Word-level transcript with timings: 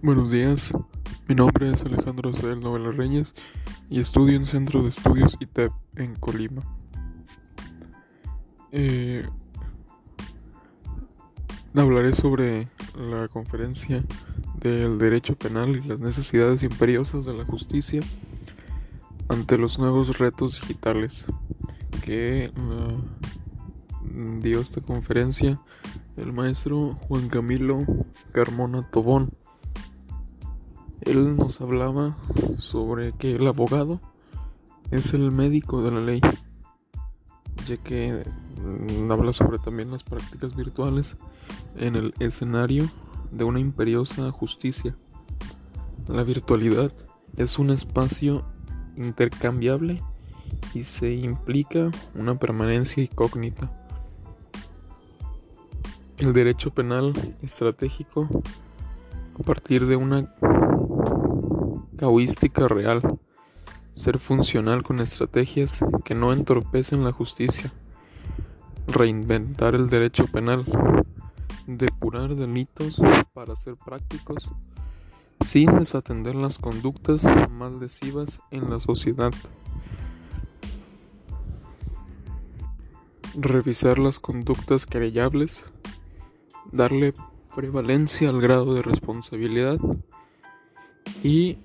Buenos 0.00 0.30
días, 0.30 0.72
mi 1.26 1.34
nombre 1.34 1.72
es 1.72 1.84
Alejandro 1.84 2.32
Cel 2.32 2.60
Novela 2.60 2.92
Reyes 2.92 3.34
y 3.90 3.98
estudio 3.98 4.36
en 4.36 4.46
Centro 4.46 4.82
de 4.82 4.90
Estudios 4.90 5.36
ITEP 5.40 5.72
en 5.96 6.14
Colima. 6.14 6.62
Eh, 8.70 9.26
hablaré 11.74 12.12
sobre 12.12 12.68
la 12.96 13.26
conferencia 13.26 14.04
del 14.60 14.98
derecho 14.98 15.36
penal 15.36 15.70
y 15.70 15.88
las 15.88 16.00
necesidades 16.00 16.62
imperiosas 16.62 17.24
de 17.24 17.34
la 17.34 17.44
justicia 17.44 18.00
ante 19.28 19.58
los 19.58 19.80
nuevos 19.80 20.18
retos 20.18 20.60
digitales 20.60 21.26
que 22.04 22.52
uh, 22.56 24.40
dio 24.40 24.60
esta 24.60 24.80
conferencia 24.80 25.60
el 26.16 26.32
maestro 26.32 26.94
Juan 26.94 27.28
Camilo 27.28 27.84
Carmona 28.32 28.88
Tobón. 28.90 29.32
Él 31.08 31.38
nos 31.38 31.62
hablaba 31.62 32.18
sobre 32.58 33.12
que 33.12 33.36
el 33.36 33.46
abogado 33.46 33.98
es 34.90 35.14
el 35.14 35.30
médico 35.32 35.82
de 35.82 35.90
la 35.90 36.00
ley, 36.00 36.20
ya 37.66 37.78
que 37.78 38.26
mm, 38.62 39.10
habla 39.10 39.32
sobre 39.32 39.58
también 39.58 39.90
las 39.90 40.04
prácticas 40.04 40.54
virtuales 40.54 41.16
en 41.76 41.96
el 41.96 42.12
escenario 42.18 42.90
de 43.30 43.44
una 43.44 43.58
imperiosa 43.58 44.30
justicia. 44.32 44.98
La 46.08 46.24
virtualidad 46.24 46.92
es 47.38 47.58
un 47.58 47.70
espacio 47.70 48.44
intercambiable 48.94 50.02
y 50.74 50.84
se 50.84 51.14
implica 51.14 51.90
una 52.14 52.34
permanencia 52.38 53.02
incógnita. 53.02 53.72
El 56.18 56.34
derecho 56.34 56.70
penal 56.70 57.14
estratégico 57.40 58.28
a 59.38 59.42
partir 59.42 59.86
de 59.86 59.96
una 59.96 60.34
real, 62.68 63.18
ser 63.94 64.18
funcional 64.18 64.82
con 64.82 65.00
estrategias 65.00 65.80
que 66.04 66.14
no 66.14 66.32
entorpecen 66.32 67.04
la 67.04 67.12
justicia, 67.12 67.72
reinventar 68.86 69.74
el 69.74 69.90
derecho 69.90 70.26
penal, 70.26 70.64
depurar 71.66 72.34
delitos 72.36 73.00
para 73.34 73.56
ser 73.56 73.76
prácticos, 73.76 74.52
sin 75.40 75.78
desatender 75.78 76.34
las 76.34 76.58
conductas 76.58 77.26
maldesivas 77.50 78.40
en 78.50 78.70
la 78.70 78.78
sociedad. 78.78 79.32
Revisar 83.34 83.98
las 83.98 84.20
conductas 84.20 84.86
querellables, 84.86 85.64
darle 86.72 87.14
prevalencia 87.54 88.28
al 88.28 88.40
grado 88.40 88.74
de 88.74 88.82
responsabilidad 88.82 89.78
y 91.22 91.58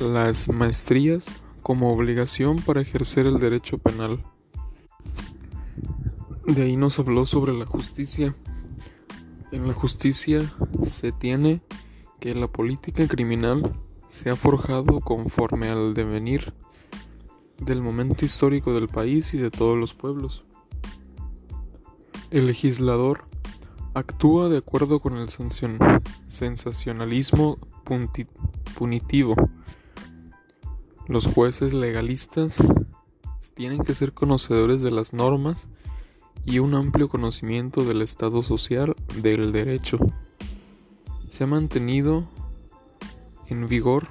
las 0.00 0.48
maestrías 0.48 1.26
como 1.62 1.92
obligación 1.92 2.58
para 2.62 2.80
ejercer 2.80 3.26
el 3.26 3.38
derecho 3.38 3.78
penal. 3.78 4.24
De 6.46 6.62
ahí 6.62 6.76
nos 6.76 6.98
habló 6.98 7.26
sobre 7.26 7.52
la 7.52 7.66
justicia. 7.66 8.34
En 9.52 9.66
la 9.66 9.74
justicia 9.74 10.50
se 10.82 11.12
tiene 11.12 11.60
que 12.20 12.34
la 12.34 12.48
política 12.48 13.06
criminal 13.06 13.76
se 14.06 14.30
ha 14.30 14.36
forjado 14.36 15.00
conforme 15.00 15.68
al 15.68 15.94
devenir 15.94 16.54
del 17.58 17.82
momento 17.82 18.24
histórico 18.24 18.72
del 18.72 18.88
país 18.88 19.34
y 19.34 19.38
de 19.38 19.50
todos 19.50 19.76
los 19.76 19.94
pueblos. 19.94 20.44
El 22.30 22.46
legislador 22.46 23.24
actúa 23.94 24.48
de 24.48 24.58
acuerdo 24.58 25.00
con 25.00 25.16
el 25.16 25.28
sensacionalismo 26.28 27.58
punitivo 28.74 29.34
los 31.08 31.26
jueces 31.26 31.72
legalistas 31.72 32.56
tienen 33.54 33.82
que 33.82 33.94
ser 33.94 34.12
conocedores 34.12 34.82
de 34.82 34.90
las 34.90 35.14
normas 35.14 35.68
y 36.44 36.58
un 36.58 36.74
amplio 36.74 37.08
conocimiento 37.08 37.82
del 37.84 38.02
estado 38.02 38.42
social 38.42 38.94
del 39.16 39.50
derecho. 39.50 39.98
Se 41.28 41.44
ha 41.44 41.46
mantenido 41.46 42.28
en 43.46 43.66
vigor 43.68 44.06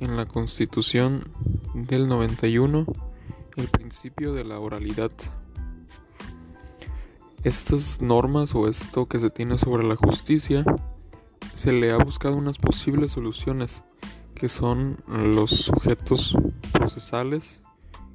en 0.00 0.16
la 0.16 0.26
Constitución 0.26 1.32
del 1.72 2.08
91 2.08 2.86
el 3.56 3.68
principio 3.68 4.34
de 4.34 4.44
la 4.44 4.58
oralidad. 4.58 5.12
Estas 7.42 8.02
normas 8.02 8.54
o 8.54 8.68
esto 8.68 9.06
que 9.06 9.18
se 9.18 9.30
tiene 9.30 9.56
sobre 9.56 9.86
la 9.86 9.96
justicia 9.96 10.64
se 11.54 11.72
le 11.72 11.90
ha 11.90 11.96
buscado 11.96 12.36
unas 12.36 12.58
posibles 12.58 13.12
soluciones 13.12 13.82
que 14.34 14.48
son 14.48 14.98
los 15.06 15.50
sujetos 15.50 16.36
procesales 16.72 17.62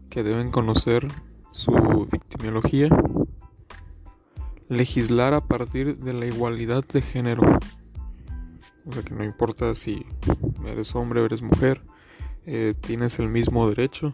que 0.09 0.23
deben 0.23 0.51
conocer 0.51 1.07
su 1.51 2.07
victimología, 2.11 2.89
legislar 4.67 5.33
a 5.33 5.41
partir 5.41 5.97
de 5.97 6.13
la 6.13 6.25
igualdad 6.25 6.83
de 6.85 7.01
género, 7.01 7.43
o 8.85 8.91
sea 8.91 9.03
que 9.03 9.13
no 9.13 9.23
importa 9.23 9.73
si 9.75 10.05
eres 10.65 10.95
hombre 10.95 11.21
o 11.21 11.25
eres 11.25 11.41
mujer, 11.41 11.81
eh, 12.45 12.73
tienes 12.79 13.19
el 13.19 13.29
mismo 13.29 13.67
derecho, 13.69 14.11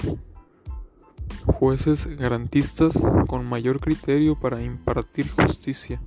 jueces 1.45 2.05
garantistas 2.17 2.97
con 3.27 3.45
mayor 3.45 3.79
criterio 3.79 4.39
para 4.39 4.61
impartir 4.61 5.29
justicia. 5.29 6.01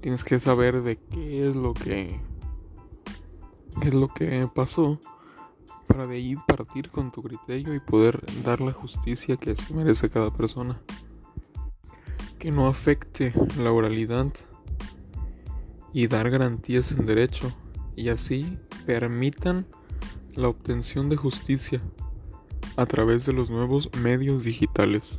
Tienes 0.00 0.24
que 0.24 0.38
saber 0.38 0.82
de 0.82 0.96
qué 0.96 1.48
es 1.48 1.56
lo 1.56 1.74
que 1.74 2.20
qué 3.80 3.88
es 3.88 3.94
lo 3.94 4.08
que 4.08 4.48
pasó 4.54 5.00
para 5.86 6.06
de 6.06 6.16
ahí 6.16 6.36
partir 6.46 6.90
con 6.90 7.10
tu 7.10 7.22
criterio 7.22 7.74
y 7.74 7.80
poder 7.80 8.24
dar 8.44 8.60
la 8.60 8.72
justicia 8.72 9.36
que 9.36 9.54
se 9.54 9.74
merece 9.74 10.10
cada 10.10 10.32
persona. 10.32 10.80
Que 12.38 12.52
no 12.52 12.68
afecte 12.68 13.32
la 13.58 13.72
oralidad 13.72 14.32
y 15.92 16.06
dar 16.06 16.30
garantías 16.30 16.92
en 16.92 17.06
derecho 17.06 17.52
y 17.96 18.10
así 18.10 18.56
permitan 18.86 19.66
la 20.34 20.48
obtención 20.48 21.08
de 21.08 21.16
justicia 21.16 21.82
a 22.76 22.86
través 22.86 23.26
de 23.26 23.32
los 23.32 23.50
nuevos 23.50 23.90
medios 24.00 24.44
digitales. 24.44 25.18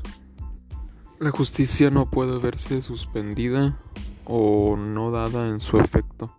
La 1.19 1.31
justicia 1.31 1.89
no 1.89 2.09
puede 2.09 2.39
verse 2.39 2.81
suspendida 2.81 3.77
o 4.23 4.77
no 4.77 5.11
dada 5.11 5.49
en 5.49 5.59
su 5.59 5.77
efecto. 5.77 6.38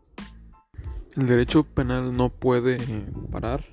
El 1.17 1.27
derecho 1.27 1.65
penal 1.65 2.17
no 2.17 2.29
puede 2.29 2.79
parar, 3.33 3.65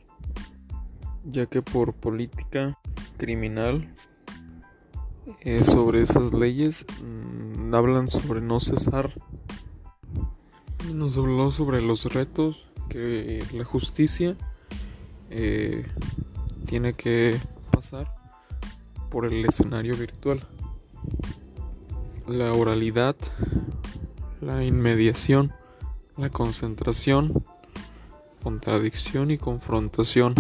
ya 1.24 1.46
que 1.46 1.62
por 1.62 1.94
política 1.94 2.80
criminal 3.18 3.94
eh, 5.42 5.64
sobre 5.64 6.00
esas 6.02 6.34
leyes 6.34 6.86
mm, 7.04 7.76
hablan 7.76 8.10
sobre 8.10 8.42
no 8.42 8.60
cesar. 8.60 9.12
Nos 10.92 11.16
habló 11.18 11.52
sobre 11.52 11.82
los 11.82 12.12
retos 12.12 12.68
que 12.90 13.46
la 13.54 13.66
justicia 13.66 14.36
eh, 15.30 15.86
tiene 16.66 16.94
que 16.94 17.40
pasar 17.72 18.16
por 19.12 19.26
el 19.26 19.46
escenario 19.46 19.96
virtual. 19.96 20.42
La 22.28 22.54
oralidad, 22.54 23.16
la 24.42 24.64
inmediación 24.64 25.54
la 26.18 26.30
concentración, 26.30 27.44
contradicción 28.44 29.32
y 29.32 29.38
confrontación. 29.38 30.34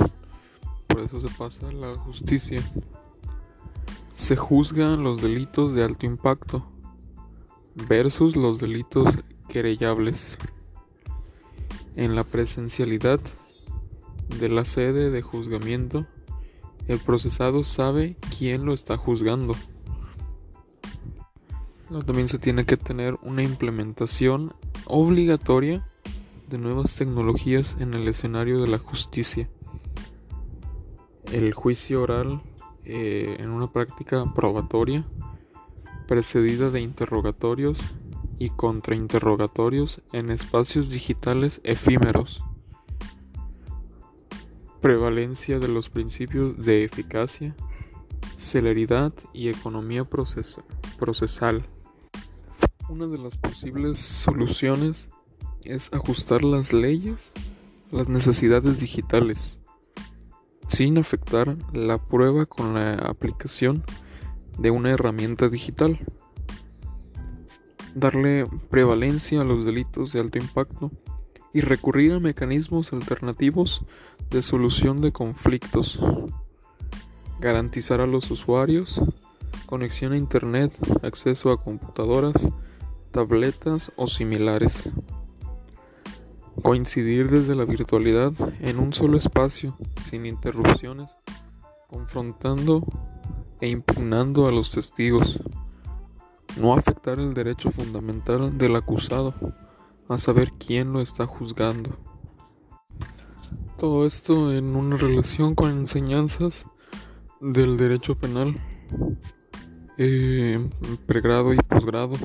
Por 0.88 1.01
eso 1.01 1.19
se 1.19 1.29
pasa 1.29 1.71
la 1.71 1.93
justicia. 1.95 2.61
Se 4.16 4.35
juzgan 4.35 5.03
los 5.03 5.21
delitos 5.21 5.73
de 5.73 5.83
alto 5.83 6.05
impacto 6.05 6.66
versus 7.87 8.35
los 8.35 8.59
delitos 8.59 9.07
querellables. 9.47 10.37
En 11.96 12.16
la 12.16 12.23
presencialidad 12.23 13.19
de 14.40 14.49
la 14.49 14.66
sede 14.66 15.09
de 15.09 15.22
juzgamiento, 15.22 16.05
el 16.87 16.99
procesado 16.99 17.63
sabe 17.63 18.17
quién 18.37 18.66
lo 18.66 18.73
está 18.73 18.97
juzgando. 18.97 19.55
También 22.05 22.28
se 22.28 22.37
tiene 22.37 22.66
que 22.66 22.78
tener 22.78 23.17
una 23.22 23.43
implementación 23.43 24.53
obligatoria 24.87 25.87
de 26.49 26.57
nuevas 26.57 26.95
tecnologías 26.95 27.75
en 27.79 27.93
el 27.93 28.07
escenario 28.07 28.61
de 28.61 28.67
la 28.67 28.78
justicia. 28.78 29.49
El 31.31 31.53
juicio 31.53 32.01
oral 32.01 32.41
eh, 32.85 33.35
en 33.39 33.49
una 33.49 33.72
práctica 33.72 34.34
probatoria 34.34 35.05
precedida 36.07 36.69
de 36.69 36.79
interrogatorios 36.79 37.81
y 38.39 38.49
contrainterrogatorios 38.49 40.01
en 40.13 40.29
espacios 40.29 40.90
digitales 40.90 41.59
efímeros. 41.63 42.43
Prevalencia 44.81 45.59
de 45.59 45.67
los 45.67 45.90
principios 45.90 46.57
de 46.63 46.85
eficacia, 46.85 47.55
celeridad 48.35 49.13
y 49.33 49.49
economía 49.49 50.05
procesal. 50.05 51.66
Una 52.89 53.07
de 53.07 53.17
las 53.17 53.35
posibles 53.35 53.97
soluciones 53.97 55.09
es 55.63 55.89
ajustar 55.93 56.43
las 56.43 56.72
leyes 56.72 57.34
a 57.91 57.97
las 57.97 58.07
necesidades 58.07 58.79
digitales 58.79 59.59
sin 60.67 60.97
afectar 60.97 61.57
la 61.73 61.97
prueba 61.97 62.45
con 62.45 62.73
la 62.73 62.93
aplicación 62.93 63.84
de 64.57 64.72
una 64.72 64.91
herramienta 64.91 65.49
digital. 65.49 65.99
Darle 67.93 68.47
prevalencia 68.69 69.41
a 69.41 69.43
los 69.43 69.66
delitos 69.66 70.13
de 70.13 70.19
alto 70.22 70.37
impacto 70.37 70.91
y 71.53 71.61
recurrir 71.61 72.13
a 72.13 72.19
mecanismos 72.19 72.93
alternativos 72.93 73.85
de 74.29 74.41
solución 74.41 75.01
de 75.01 75.11
conflictos. 75.11 75.99
Garantizar 77.40 77.99
a 77.99 78.07
los 78.07 78.31
usuarios 78.31 79.01
conexión 79.67 80.13
a 80.13 80.17
Internet, 80.17 80.72
acceso 81.03 81.51
a 81.51 81.61
computadoras, 81.61 82.49
tabletas 83.17 83.91
o 83.96 84.05
similares. 84.05 84.91
Coincidir 86.61 87.31
desde 87.31 87.55
la 87.55 87.66
virtualidad 87.66 88.31
en 88.59 88.78
un 88.78 88.93
solo 88.93 89.17
espacio, 89.17 89.75
sin 89.99 90.28
interrupciones, 90.28 91.16
confrontando 91.87 92.84
e 93.59 93.69
impugnando 93.69 94.47
a 94.47 94.52
los 94.52 94.69
testigos. 94.69 95.40
No 96.58 96.75
afectar 96.75 97.17
el 97.17 97.34
derecho 97.34 97.72
fundamental 97.72 98.55
del 98.55 98.75
acusado 98.75 99.34
a 100.08 100.19
saber 100.19 100.52
quién 100.59 100.93
lo 100.93 101.02
está 101.02 101.25
juzgando. 101.25 101.97
Todo 103.78 104.05
esto 104.05 104.53
en 104.53 104.75
una 104.75 104.96
relación 104.96 105.55
con 105.55 105.72
enseñanzas 105.72 106.67
del 107.41 107.78
derecho 107.78 108.14
penal, 108.14 108.55
eh, 109.97 110.64
pregrado 111.08 111.52
y 111.55 111.58
posgrado 111.58 112.16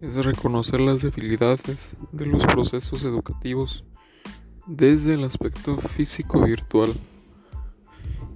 es 0.00 0.16
reconocer 0.24 0.80
las 0.80 1.02
debilidades 1.02 1.94
de 2.12 2.26
los 2.26 2.44
procesos 2.46 3.04
educativos 3.04 3.84
desde 4.66 5.14
el 5.14 5.24
aspecto 5.24 5.76
físico 5.78 6.42
virtual. 6.42 6.92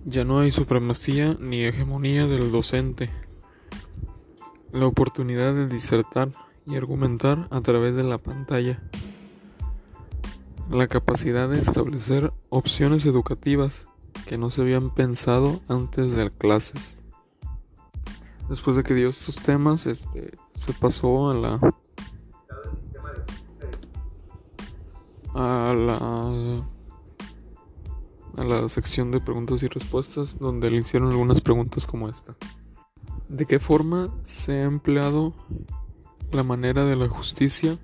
Ya 0.04 0.24
no 0.24 0.40
hay 0.40 0.50
supremacía 0.50 1.36
ni 1.38 1.64
hegemonía 1.64 2.26
del 2.26 2.50
docente. 2.50 3.10
La 4.72 4.86
oportunidad 4.86 5.54
de 5.54 5.66
disertar 5.66 6.30
y 6.66 6.76
argumentar 6.76 7.48
a 7.50 7.60
través 7.60 7.94
de 7.94 8.04
la 8.04 8.18
pantalla. 8.18 8.82
La 10.70 10.86
capacidad 10.86 11.48
de 11.48 11.58
establecer 11.58 12.32
opciones 12.48 13.04
educativas 13.04 13.86
que 14.26 14.38
no 14.38 14.50
se 14.50 14.62
habían 14.62 14.94
pensado 14.94 15.60
antes 15.68 16.12
de 16.12 16.30
clases 16.30 17.00
después 18.50 18.76
de 18.76 18.82
que 18.82 18.94
dio 18.94 19.08
estos 19.08 19.36
temas, 19.36 19.86
este, 19.86 20.32
se 20.60 20.74
pasó 20.74 21.30
a 21.30 21.34
la 21.34 21.74
a 25.34 25.74
la 25.74 26.62
a 28.36 28.44
la 28.44 28.68
sección 28.68 29.10
de 29.10 29.20
preguntas 29.20 29.62
y 29.62 29.68
respuestas 29.68 30.38
donde 30.38 30.70
le 30.70 30.80
hicieron 30.80 31.10
algunas 31.10 31.40
preguntas 31.40 31.86
como 31.86 32.10
esta. 32.10 32.36
¿De 33.30 33.46
qué 33.46 33.58
forma 33.58 34.10
se 34.22 34.52
ha 34.52 34.64
empleado 34.64 35.32
la 36.30 36.42
manera 36.42 36.84
de 36.84 36.96
la 36.96 37.08
justicia 37.08 37.78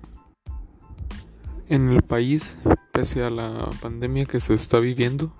en 1.69 1.89
el 1.89 2.03
país 2.03 2.59
pese 2.91 3.23
a 3.23 3.31
la 3.31 3.71
pandemia 3.81 4.25
que 4.25 4.39
se 4.39 4.53
está 4.53 4.79
viviendo? 4.79 5.33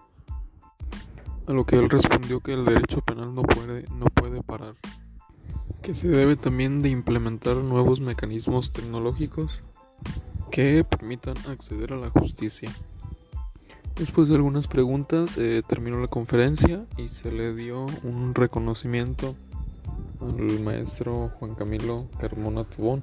A 1.45 1.53
lo 1.53 1.67
que 1.67 1.75
él 1.75 1.87
respondió 1.87 2.39
que 2.39 2.53
el 2.53 2.65
derecho 2.65 3.01
penal 3.01 3.35
no 3.35 3.43
puede, 3.43 3.87
no 3.89 4.07
puede 4.07 4.41
parar 4.41 4.73
que 5.87 5.95
se 5.95 6.09
debe 6.09 6.35
también 6.35 6.81
de 6.81 6.89
implementar 6.89 7.55
nuevos 7.55 8.01
mecanismos 8.01 8.73
tecnológicos 8.73 9.61
que 10.51 10.83
permitan 10.83 11.37
acceder 11.47 11.93
a 11.93 11.95
la 11.95 12.09
justicia. 12.09 12.69
Después 13.95 14.27
de 14.27 14.35
algunas 14.35 14.67
preguntas 14.67 15.37
eh, 15.37 15.63
terminó 15.65 15.97
la 16.01 16.09
conferencia 16.09 16.85
y 16.97 17.07
se 17.07 17.31
le 17.31 17.55
dio 17.55 17.85
un 18.03 18.35
reconocimiento 18.35 19.33
al 20.19 20.59
maestro 20.59 21.31
Juan 21.39 21.55
Camilo 21.55 22.09
Carmona 22.19 22.65
Tubón 22.65 23.01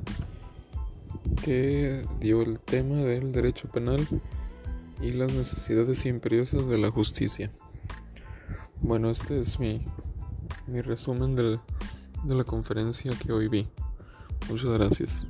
que 1.43 2.05
dio 2.21 2.43
el 2.43 2.61
tema 2.61 2.97
del 2.97 3.33
derecho 3.33 3.67
penal 3.69 4.07
y 5.01 5.09
las 5.13 5.33
necesidades 5.33 6.05
imperiosas 6.05 6.67
de 6.67 6.77
la 6.77 6.91
justicia. 6.91 7.51
Bueno, 8.83 9.09
este 9.09 9.41
es 9.41 9.59
mi, 9.59 9.87
mi 10.67 10.83
resumen 10.83 11.35
del 11.35 11.61
de 12.25 12.35
la 12.35 12.45
conferencia 12.45 13.13
que 13.19 13.33
hoy 13.33 13.49
vi. 13.49 13.69
Muchas 14.49 14.71
gracias. 14.71 15.27